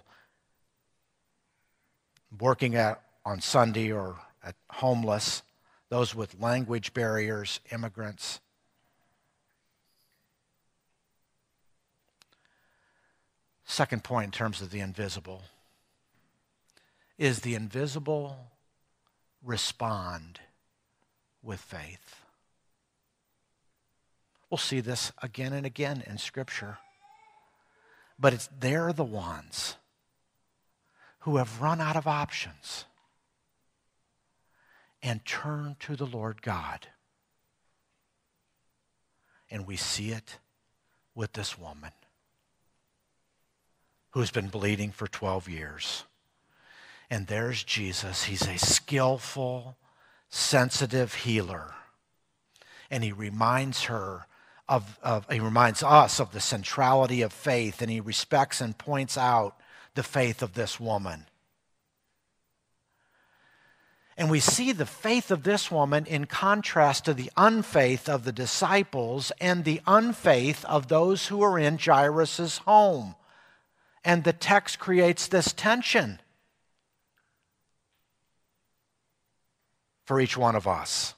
Working 2.40 2.76
at, 2.76 3.02
on 3.26 3.42
Sunday 3.42 3.92
or 3.92 4.18
at 4.44 4.56
homeless, 4.72 5.44
those 5.90 6.16
with 6.16 6.40
language 6.42 6.94
barriers, 6.94 7.60
immigrants. 7.72 8.40
Second 13.66 14.04
point 14.04 14.26
in 14.26 14.32
terms 14.32 14.62
of 14.62 14.72
the 14.72 14.80
invisible 14.80 15.44
is 17.18 17.40
the 17.40 17.56
invisible 17.56 18.52
respond 19.44 20.40
with 21.42 21.60
faith. 21.60 22.24
We'll 24.50 24.58
see 24.58 24.82
this 24.82 25.12
again 25.22 25.54
and 25.54 25.66
again 25.66 26.04
in 26.06 26.18
Scripture. 26.18 26.78
But 28.20 28.34
it's 28.34 28.50
they're 28.60 28.94
the 28.94 29.04
ones 29.04 29.78
who 31.20 31.38
have 31.38 31.62
run 31.62 31.82
out 31.82 31.96
of 31.96 32.06
options 32.06 32.86
and 35.02 35.26
turn 35.26 35.76
to 35.80 35.96
the 35.96 36.06
Lord 36.06 36.42
God. 36.42 36.88
And 39.50 39.66
we 39.66 39.76
see 39.76 40.12
it 40.12 40.40
with 41.16 41.34
this 41.34 41.58
woman 41.58 41.92
who's 44.14 44.32
been 44.32 44.48
bleeding 44.48 44.92
for 44.92 45.08
12 45.08 45.50
years. 45.50 46.04
And 47.10 47.28
there's 47.28 47.64
Jesus. 47.64 48.26
He's 48.26 48.48
a 48.48 48.58
skillful, 48.58 49.76
sensitive 50.30 51.14
healer. 51.14 51.74
And 52.90 53.04
he 53.04 53.12
reminds 53.12 53.84
her 53.84 54.28
of, 54.70 54.98
of, 55.04 55.30
he 55.30 55.40
reminds 55.40 55.84
us 55.84 56.20
of 56.20 56.32
the 56.32 56.40
centrality 56.40 57.22
of 57.22 57.34
faith, 57.34 57.82
and 57.82 57.92
he 57.92 58.00
respects 58.00 58.62
and 58.62 58.78
points 58.78 59.18
out 59.18 59.60
the 59.96 60.04
faith 60.04 60.42
of 60.42 60.54
this 60.54 60.80
woman. 60.80 61.26
And 64.16 64.30
we 64.30 64.40
see 64.40 64.72
the 64.72 64.86
faith 64.86 65.32
of 65.32 65.44
this 65.44 65.72
woman 65.72 66.06
in 66.06 66.26
contrast 66.26 67.06
to 67.06 67.14
the 67.14 67.32
unfaith 67.36 68.08
of 68.08 68.26
the 68.26 68.32
disciples 68.32 69.32
and 69.42 69.66
the 69.66 69.82
unfaith 69.88 70.64
of 70.66 70.88
those 70.88 71.28
who 71.28 71.42
are 71.42 71.58
in 71.58 71.80
Jairus' 71.80 72.60
home. 72.60 73.16
And 74.04 74.24
the 74.24 74.34
text 74.34 74.80
creates 74.80 75.28
this 75.28 75.54
tension 75.54 76.20
for 80.06 80.20
each 80.20 80.38
one 80.38 80.56
of 80.56 80.68
us. 80.68 81.16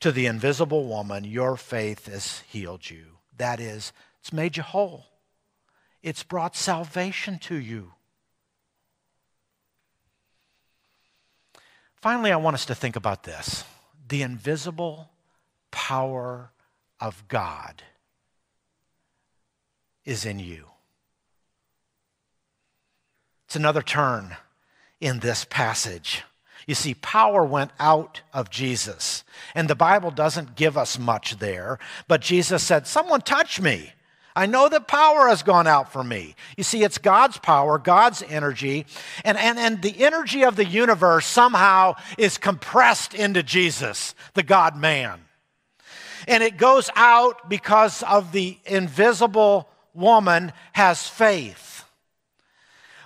To 0.00 0.12
the 0.12 0.26
invisible 0.26 0.86
woman, 0.86 1.24
your 1.24 1.56
faith 1.56 2.06
has 2.06 2.40
healed 2.40 2.90
you. 2.90 3.18
That 3.38 3.58
is, 3.60 3.92
it's 4.20 4.32
made 4.32 4.56
you 4.56 4.62
whole, 4.62 5.06
it's 6.02 6.22
brought 6.22 6.56
salvation 6.56 7.38
to 7.40 7.56
you. 7.56 7.92
Finally, 11.96 12.32
I 12.32 12.36
want 12.36 12.54
us 12.54 12.66
to 12.66 12.74
think 12.74 12.96
about 12.96 13.22
this 13.22 13.64
the 14.08 14.20
invisible 14.20 15.10
power 15.70 16.50
of 17.00 17.26
God 17.28 17.82
is 20.04 20.26
in 20.26 20.38
you. 20.38 20.73
It's 23.54 23.60
another 23.60 23.82
turn 23.82 24.36
in 25.00 25.20
this 25.20 25.44
passage. 25.44 26.24
You 26.66 26.74
see, 26.74 26.94
power 26.94 27.44
went 27.44 27.70
out 27.78 28.20
of 28.32 28.50
Jesus. 28.50 29.22
And 29.54 29.70
the 29.70 29.76
Bible 29.76 30.10
doesn't 30.10 30.56
give 30.56 30.76
us 30.76 30.98
much 30.98 31.38
there, 31.38 31.78
but 32.08 32.20
Jesus 32.20 32.64
said, 32.64 32.88
Someone 32.88 33.20
touch 33.20 33.60
me. 33.60 33.92
I 34.34 34.46
know 34.46 34.68
that 34.68 34.88
power 34.88 35.28
has 35.28 35.44
gone 35.44 35.68
out 35.68 35.92
from 35.92 36.08
me. 36.08 36.34
You 36.56 36.64
see, 36.64 36.82
it's 36.82 36.98
God's 36.98 37.38
power, 37.38 37.78
God's 37.78 38.24
energy, 38.28 38.86
and, 39.24 39.38
and, 39.38 39.56
and 39.56 39.80
the 39.80 40.02
energy 40.02 40.42
of 40.42 40.56
the 40.56 40.64
universe 40.64 41.24
somehow 41.24 41.94
is 42.18 42.38
compressed 42.38 43.14
into 43.14 43.44
Jesus, 43.44 44.16
the 44.32 44.42
God 44.42 44.76
man. 44.76 45.20
And 46.26 46.42
it 46.42 46.56
goes 46.56 46.90
out 46.96 47.48
because 47.48 48.02
of 48.02 48.32
the 48.32 48.58
invisible 48.66 49.68
woman 49.94 50.52
has 50.72 51.06
faith. 51.06 51.73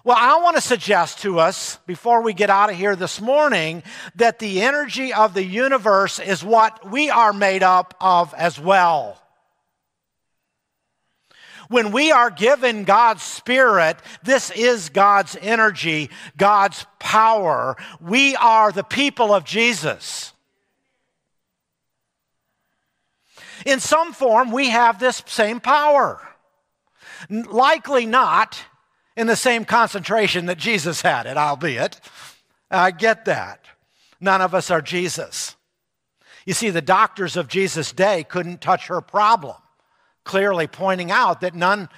Well, 0.08 0.16
I 0.18 0.40
want 0.40 0.56
to 0.56 0.62
suggest 0.62 1.18
to 1.18 1.38
us, 1.38 1.78
before 1.86 2.22
we 2.22 2.32
get 2.32 2.48
out 2.48 2.70
of 2.70 2.76
here 2.76 2.96
this 2.96 3.20
morning, 3.20 3.82
that 4.14 4.38
the 4.38 4.62
energy 4.62 5.12
of 5.12 5.34
the 5.34 5.44
universe 5.44 6.18
is 6.18 6.42
what 6.42 6.90
we 6.90 7.10
are 7.10 7.34
made 7.34 7.62
up 7.62 7.94
of 8.00 8.32
as 8.32 8.58
well. 8.58 9.22
When 11.68 11.92
we 11.92 12.10
are 12.10 12.30
given 12.30 12.84
God's 12.84 13.22
Spirit, 13.22 13.98
this 14.22 14.50
is 14.50 14.88
God's 14.88 15.36
energy, 15.42 16.08
God's 16.38 16.86
power. 16.98 17.76
We 18.00 18.34
are 18.36 18.72
the 18.72 18.84
people 18.84 19.34
of 19.34 19.44
Jesus. 19.44 20.32
In 23.66 23.78
some 23.78 24.14
form, 24.14 24.52
we 24.52 24.70
have 24.70 24.98
this 24.98 25.22
same 25.26 25.60
power. 25.60 26.26
Likely 27.28 28.06
not 28.06 28.58
in 29.18 29.26
the 29.26 29.36
same 29.36 29.64
concentration 29.64 30.46
that 30.46 30.58
Jesus 30.58 31.02
had 31.02 31.26
it, 31.26 31.36
albeit. 31.36 32.00
I 32.70 32.92
get 32.92 33.24
that. 33.24 33.64
None 34.20 34.40
of 34.40 34.54
us 34.54 34.70
are 34.70 34.80
Jesus. 34.80 35.56
You 36.46 36.54
see, 36.54 36.70
the 36.70 36.80
doctors 36.80 37.36
of 37.36 37.48
Jesus' 37.48 37.92
day 37.92 38.22
couldn't 38.22 38.60
touch 38.60 38.86
her 38.86 39.00
problem, 39.00 39.56
clearly 40.24 40.68
pointing 40.68 41.10
out 41.10 41.40
that 41.40 41.56
none 41.56 41.88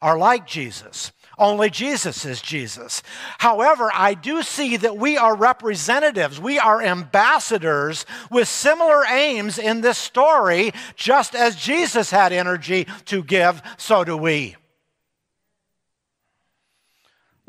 are 0.00 0.16
like 0.16 0.46
Jesus. 0.46 1.10
Only 1.36 1.70
Jesus 1.70 2.24
is 2.24 2.40
Jesus. 2.40 3.02
However, 3.38 3.90
I 3.92 4.14
do 4.14 4.42
see 4.42 4.76
that 4.76 4.96
we 4.96 5.16
are 5.16 5.34
representatives, 5.34 6.40
we 6.40 6.60
are 6.60 6.80
ambassadors 6.80 8.06
with 8.30 8.46
similar 8.46 9.04
aims 9.06 9.58
in 9.58 9.80
this 9.80 9.98
story. 9.98 10.72
Just 10.94 11.34
as 11.34 11.56
Jesus 11.56 12.10
had 12.10 12.32
energy 12.32 12.86
to 13.06 13.24
give, 13.24 13.60
so 13.76 14.04
do 14.04 14.16
we. 14.16 14.54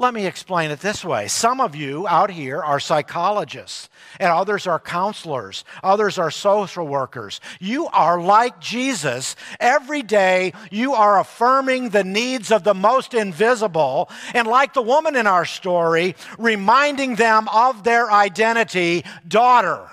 Let 0.02 0.16
me 0.16 0.26
explain 0.26 0.72
it 0.72 0.80
this 0.80 1.06
way. 1.06 1.28
Some 1.28 1.62
of 1.62 1.76
you 1.76 2.08
out 2.08 2.32
here 2.32 2.60
are 2.60 2.80
psychologists, 2.80 3.88
and 4.20 4.32
others 4.32 4.66
are 4.66 4.80
counselors, 4.80 5.64
others 5.84 6.18
are 6.18 6.32
social 6.32 6.88
workers. 6.88 7.40
You 7.60 7.86
are 7.86 8.20
like 8.20 8.60
Jesus. 8.60 9.36
Every 9.60 10.02
day, 10.02 10.54
you 10.72 10.96
are 10.96 11.20
affirming 11.20 11.90
the 11.90 12.04
needs 12.04 12.52
of 12.52 12.64
the 12.64 12.74
most 12.74 13.14
invisible, 13.14 14.10
and 14.34 14.48
like 14.48 14.74
the 14.74 14.82
woman 14.82 15.16
in 15.16 15.28
our 15.28 15.46
story, 15.46 16.16
reminding 16.40 17.14
them 17.14 17.48
of 17.50 17.84
their 17.84 18.12
identity 18.12 19.06
daughter 19.28 19.88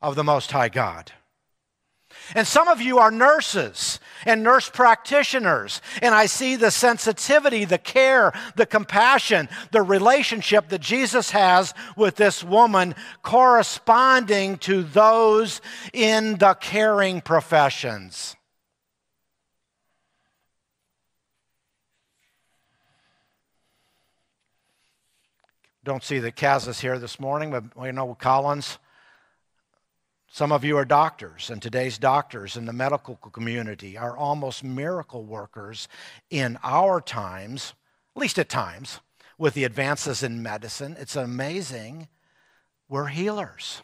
of 0.00 0.14
the 0.14 0.22
Most 0.22 0.52
High 0.52 0.68
God. 0.68 1.10
And 2.34 2.46
some 2.46 2.68
of 2.68 2.80
you 2.80 2.98
are 2.98 3.10
nurses 3.10 3.98
and 4.24 4.42
nurse 4.42 4.68
practitioners, 4.68 5.80
and 6.02 6.14
I 6.14 6.26
see 6.26 6.56
the 6.56 6.70
sensitivity, 6.70 7.64
the 7.64 7.78
care, 7.78 8.32
the 8.56 8.66
compassion, 8.66 9.48
the 9.72 9.82
relationship 9.82 10.68
that 10.68 10.80
Jesus 10.80 11.30
has 11.30 11.74
with 11.96 12.16
this 12.16 12.44
woman 12.44 12.94
corresponding 13.22 14.58
to 14.58 14.82
those 14.82 15.60
in 15.92 16.36
the 16.38 16.54
caring 16.54 17.20
professions. 17.20 18.36
Don't 25.82 26.04
see 26.04 26.18
the 26.18 26.30
Kaz 26.30 26.78
here 26.80 26.98
this 26.98 27.18
morning, 27.18 27.50
but 27.50 27.64
we 27.74 27.90
know 27.90 28.14
Collins 28.14 28.78
some 30.32 30.52
of 30.52 30.64
you 30.64 30.78
are 30.78 30.84
doctors, 30.84 31.50
and 31.50 31.60
today's 31.60 31.98
doctors 31.98 32.56
in 32.56 32.64
the 32.64 32.72
medical 32.72 33.16
community 33.16 33.98
are 33.98 34.16
almost 34.16 34.62
miracle 34.62 35.24
workers 35.24 35.88
in 36.30 36.56
our 36.62 37.00
times, 37.00 37.74
at 38.14 38.20
least 38.20 38.38
at 38.38 38.48
times, 38.48 39.00
with 39.38 39.54
the 39.54 39.64
advances 39.64 40.22
in 40.22 40.40
medicine. 40.40 40.96
It's 41.00 41.16
amazing. 41.16 42.06
We're 42.88 43.06
healers, 43.06 43.82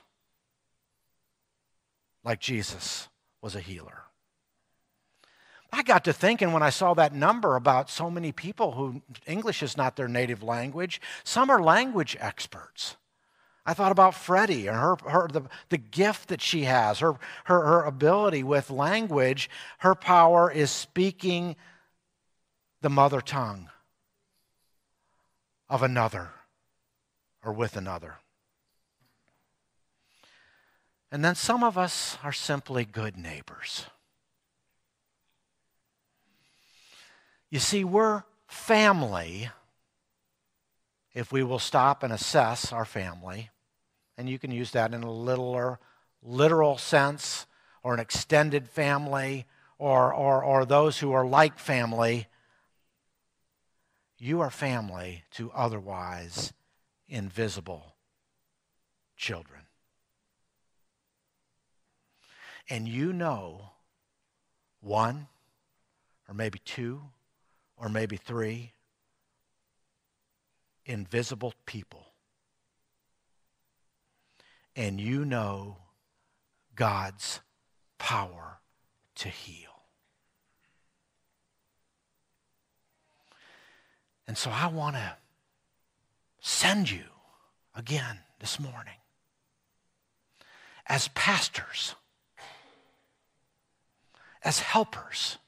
like 2.22 2.38
Jesus 2.38 3.08
was 3.42 3.56
a 3.56 3.60
healer. 3.60 4.04
I 5.72 5.82
got 5.82 6.04
to 6.04 6.12
thinking 6.12 6.52
when 6.52 6.62
I 6.62 6.70
saw 6.70 6.94
that 6.94 7.12
number 7.12 7.56
about 7.56 7.90
so 7.90 8.08
many 8.08 8.30
people 8.30 8.72
who 8.72 9.02
English 9.26 9.64
is 9.64 9.76
not 9.76 9.96
their 9.96 10.08
native 10.08 10.44
language, 10.44 11.00
some 11.24 11.50
are 11.50 11.60
language 11.60 12.16
experts. 12.20 12.96
I 13.66 13.74
thought 13.74 13.90
about 13.90 14.14
Freddie 14.14 14.68
and 14.68 14.76
her, 14.76 14.96
her 15.08 15.26
the, 15.26 15.42
the 15.70 15.76
gift 15.76 16.28
that 16.28 16.40
she 16.40 16.62
has, 16.62 17.00
her, 17.00 17.14
her, 17.44 17.66
her 17.66 17.82
ability 17.82 18.44
with 18.44 18.70
language. 18.70 19.50
Her 19.78 19.96
power 19.96 20.48
is 20.48 20.70
speaking 20.70 21.56
the 22.80 22.88
mother 22.88 23.20
tongue 23.20 23.68
of 25.68 25.82
another 25.82 26.30
or 27.44 27.52
with 27.52 27.76
another. 27.76 28.14
And 31.10 31.24
then 31.24 31.34
some 31.34 31.64
of 31.64 31.76
us 31.76 32.18
are 32.22 32.32
simply 32.32 32.84
good 32.84 33.16
neighbors. 33.16 33.86
You 37.50 37.58
see, 37.58 37.82
we're 37.82 38.22
family 38.46 39.50
if 41.14 41.32
we 41.32 41.42
will 41.42 41.58
stop 41.58 42.04
and 42.04 42.12
assess 42.12 42.72
our 42.72 42.84
family 42.84 43.50
and 44.16 44.28
you 44.28 44.38
can 44.38 44.50
use 44.50 44.70
that 44.72 44.94
in 44.94 45.02
a 45.02 45.10
littler, 45.10 45.78
literal 46.22 46.78
sense, 46.78 47.46
or 47.82 47.94
an 47.94 48.00
extended 48.00 48.68
family, 48.68 49.46
or, 49.78 50.12
or, 50.12 50.42
or 50.42 50.64
those 50.64 50.98
who 50.98 51.12
are 51.12 51.26
like 51.26 51.58
family. 51.58 52.26
You 54.18 54.40
are 54.40 54.50
family 54.50 55.24
to 55.32 55.50
otherwise 55.52 56.52
invisible 57.08 57.94
children. 59.16 59.62
And 62.68 62.88
you 62.88 63.12
know 63.12 63.70
one, 64.80 65.28
or 66.28 66.34
maybe 66.34 66.58
two, 66.64 67.02
or 67.76 67.88
maybe 67.88 68.16
three 68.16 68.72
invisible 70.86 71.52
people 71.66 72.06
and 74.76 75.00
you 75.00 75.24
know 75.24 75.78
God's 76.74 77.40
power 77.98 78.60
to 79.16 79.28
heal. 79.28 79.70
And 84.28 84.36
so 84.36 84.50
I 84.50 84.66
want 84.66 84.96
to 84.96 85.16
send 86.40 86.90
you 86.90 87.04
again 87.74 88.18
this 88.38 88.60
morning 88.60 88.98
as 90.86 91.08
pastors, 91.08 91.94
as 94.44 94.60
helpers, 94.60 95.38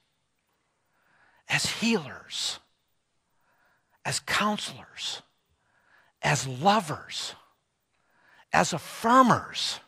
as 1.48 1.66
healers, 1.66 2.60
as 4.04 4.20
counselors, 4.20 5.22
as 6.22 6.46
lovers 6.46 7.34
as 8.58 8.72
affirmers 8.72 9.78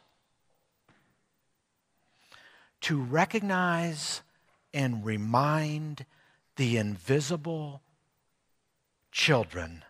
to 2.80 3.00
recognize 3.00 4.22
and 4.72 5.04
remind 5.04 6.06
the 6.54 6.76
invisible 6.76 7.82
children 9.10 9.82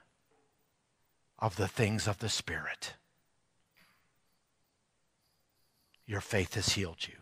of 1.38 1.56
the 1.56 1.68
things 1.68 2.08
of 2.08 2.20
the 2.20 2.28
Spirit. 2.30 2.94
Your 6.06 6.22
faith 6.22 6.54
has 6.54 6.70
healed 6.70 7.06
you. 7.06 7.19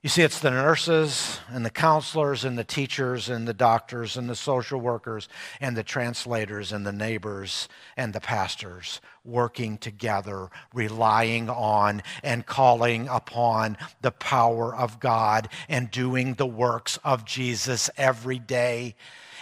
You 0.00 0.08
see, 0.08 0.22
it's 0.22 0.38
the 0.38 0.52
nurses 0.52 1.40
and 1.48 1.66
the 1.66 1.70
counselors 1.70 2.44
and 2.44 2.56
the 2.56 2.62
teachers 2.62 3.28
and 3.28 3.48
the 3.48 3.52
doctors 3.52 4.16
and 4.16 4.30
the 4.30 4.36
social 4.36 4.80
workers 4.80 5.28
and 5.60 5.76
the 5.76 5.82
translators 5.82 6.70
and 6.70 6.86
the 6.86 6.92
neighbors 6.92 7.68
and 7.96 8.12
the 8.12 8.20
pastors 8.20 9.00
working 9.24 9.76
together, 9.76 10.50
relying 10.72 11.50
on 11.50 12.04
and 12.22 12.46
calling 12.46 13.08
upon 13.08 13.76
the 14.00 14.12
power 14.12 14.72
of 14.72 15.00
God 15.00 15.48
and 15.68 15.90
doing 15.90 16.34
the 16.34 16.46
works 16.46 17.00
of 17.02 17.24
Jesus 17.24 17.90
every 17.96 18.38
day. 18.38 18.94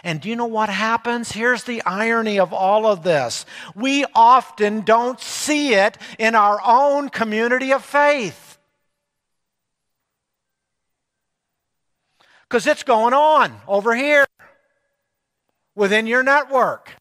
And 0.03 0.23
do 0.23 0.31
you 0.31 0.37
know 0.37 0.47
what 0.47 0.71
happens? 0.71 1.33
Here's 1.33 1.65
the 1.65 1.83
irony 1.83 2.39
of 2.39 2.55
all 2.55 2.87
of 2.87 3.03
this. 3.03 3.45
We 3.75 4.07
often 4.15 4.81
don't 4.81 5.21
see 5.21 5.75
it 5.75 5.99
in 6.19 6.35
our 6.35 6.61
own 6.65 7.11
community 7.11 7.75
of 7.75 7.85
faith. 7.85 8.46
Because 12.49 12.67
it's 12.67 12.83
going 12.83 13.15
on 13.15 13.61
over 13.67 13.95
here 13.95 14.27
within 15.75 16.07
your 16.07 16.23
network. 16.23 16.95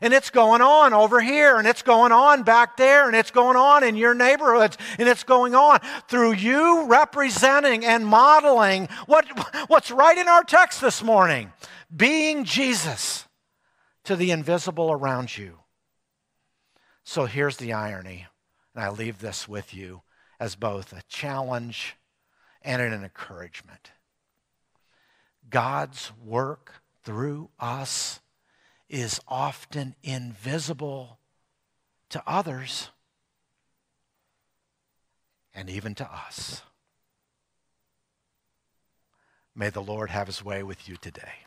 And 0.00 0.12
it's 0.12 0.30
going 0.30 0.62
on 0.62 0.92
over 0.92 1.20
here, 1.20 1.58
and 1.58 1.68
it's 1.68 1.82
going 1.82 2.10
on 2.10 2.42
back 2.42 2.76
there, 2.76 3.06
and 3.06 3.14
it's 3.14 3.30
going 3.30 3.56
on 3.56 3.84
in 3.84 3.94
your 3.94 4.14
neighborhoods, 4.14 4.76
and 4.98 5.08
it's 5.08 5.22
going 5.22 5.54
on 5.54 5.78
through 6.08 6.32
you 6.32 6.86
representing 6.86 7.84
and 7.84 8.04
modeling 8.04 8.88
what, 9.06 9.26
what's 9.68 9.92
right 9.92 10.18
in 10.18 10.28
our 10.28 10.42
text 10.42 10.80
this 10.80 11.04
morning 11.04 11.52
being 11.94 12.44
Jesus 12.44 13.26
to 14.04 14.16
the 14.16 14.32
invisible 14.32 14.90
around 14.90 15.36
you. 15.36 15.58
So 17.04 17.26
here's 17.26 17.58
the 17.58 17.72
irony, 17.72 18.26
and 18.74 18.82
I 18.82 18.90
leave 18.90 19.20
this 19.20 19.46
with 19.46 19.74
you 19.74 20.02
as 20.40 20.56
both 20.56 20.92
a 20.92 21.02
challenge 21.08 21.96
and 22.62 22.82
an 22.82 22.92
encouragement. 22.92 23.92
God's 25.52 26.10
work 26.24 26.82
through 27.04 27.50
us 27.60 28.20
is 28.88 29.20
often 29.28 29.94
invisible 30.02 31.18
to 32.08 32.22
others 32.26 32.88
and 35.54 35.68
even 35.68 35.94
to 35.94 36.10
us. 36.10 36.62
May 39.54 39.68
the 39.68 39.82
Lord 39.82 40.08
have 40.08 40.26
his 40.26 40.42
way 40.42 40.62
with 40.62 40.88
you 40.88 40.96
today. 40.96 41.44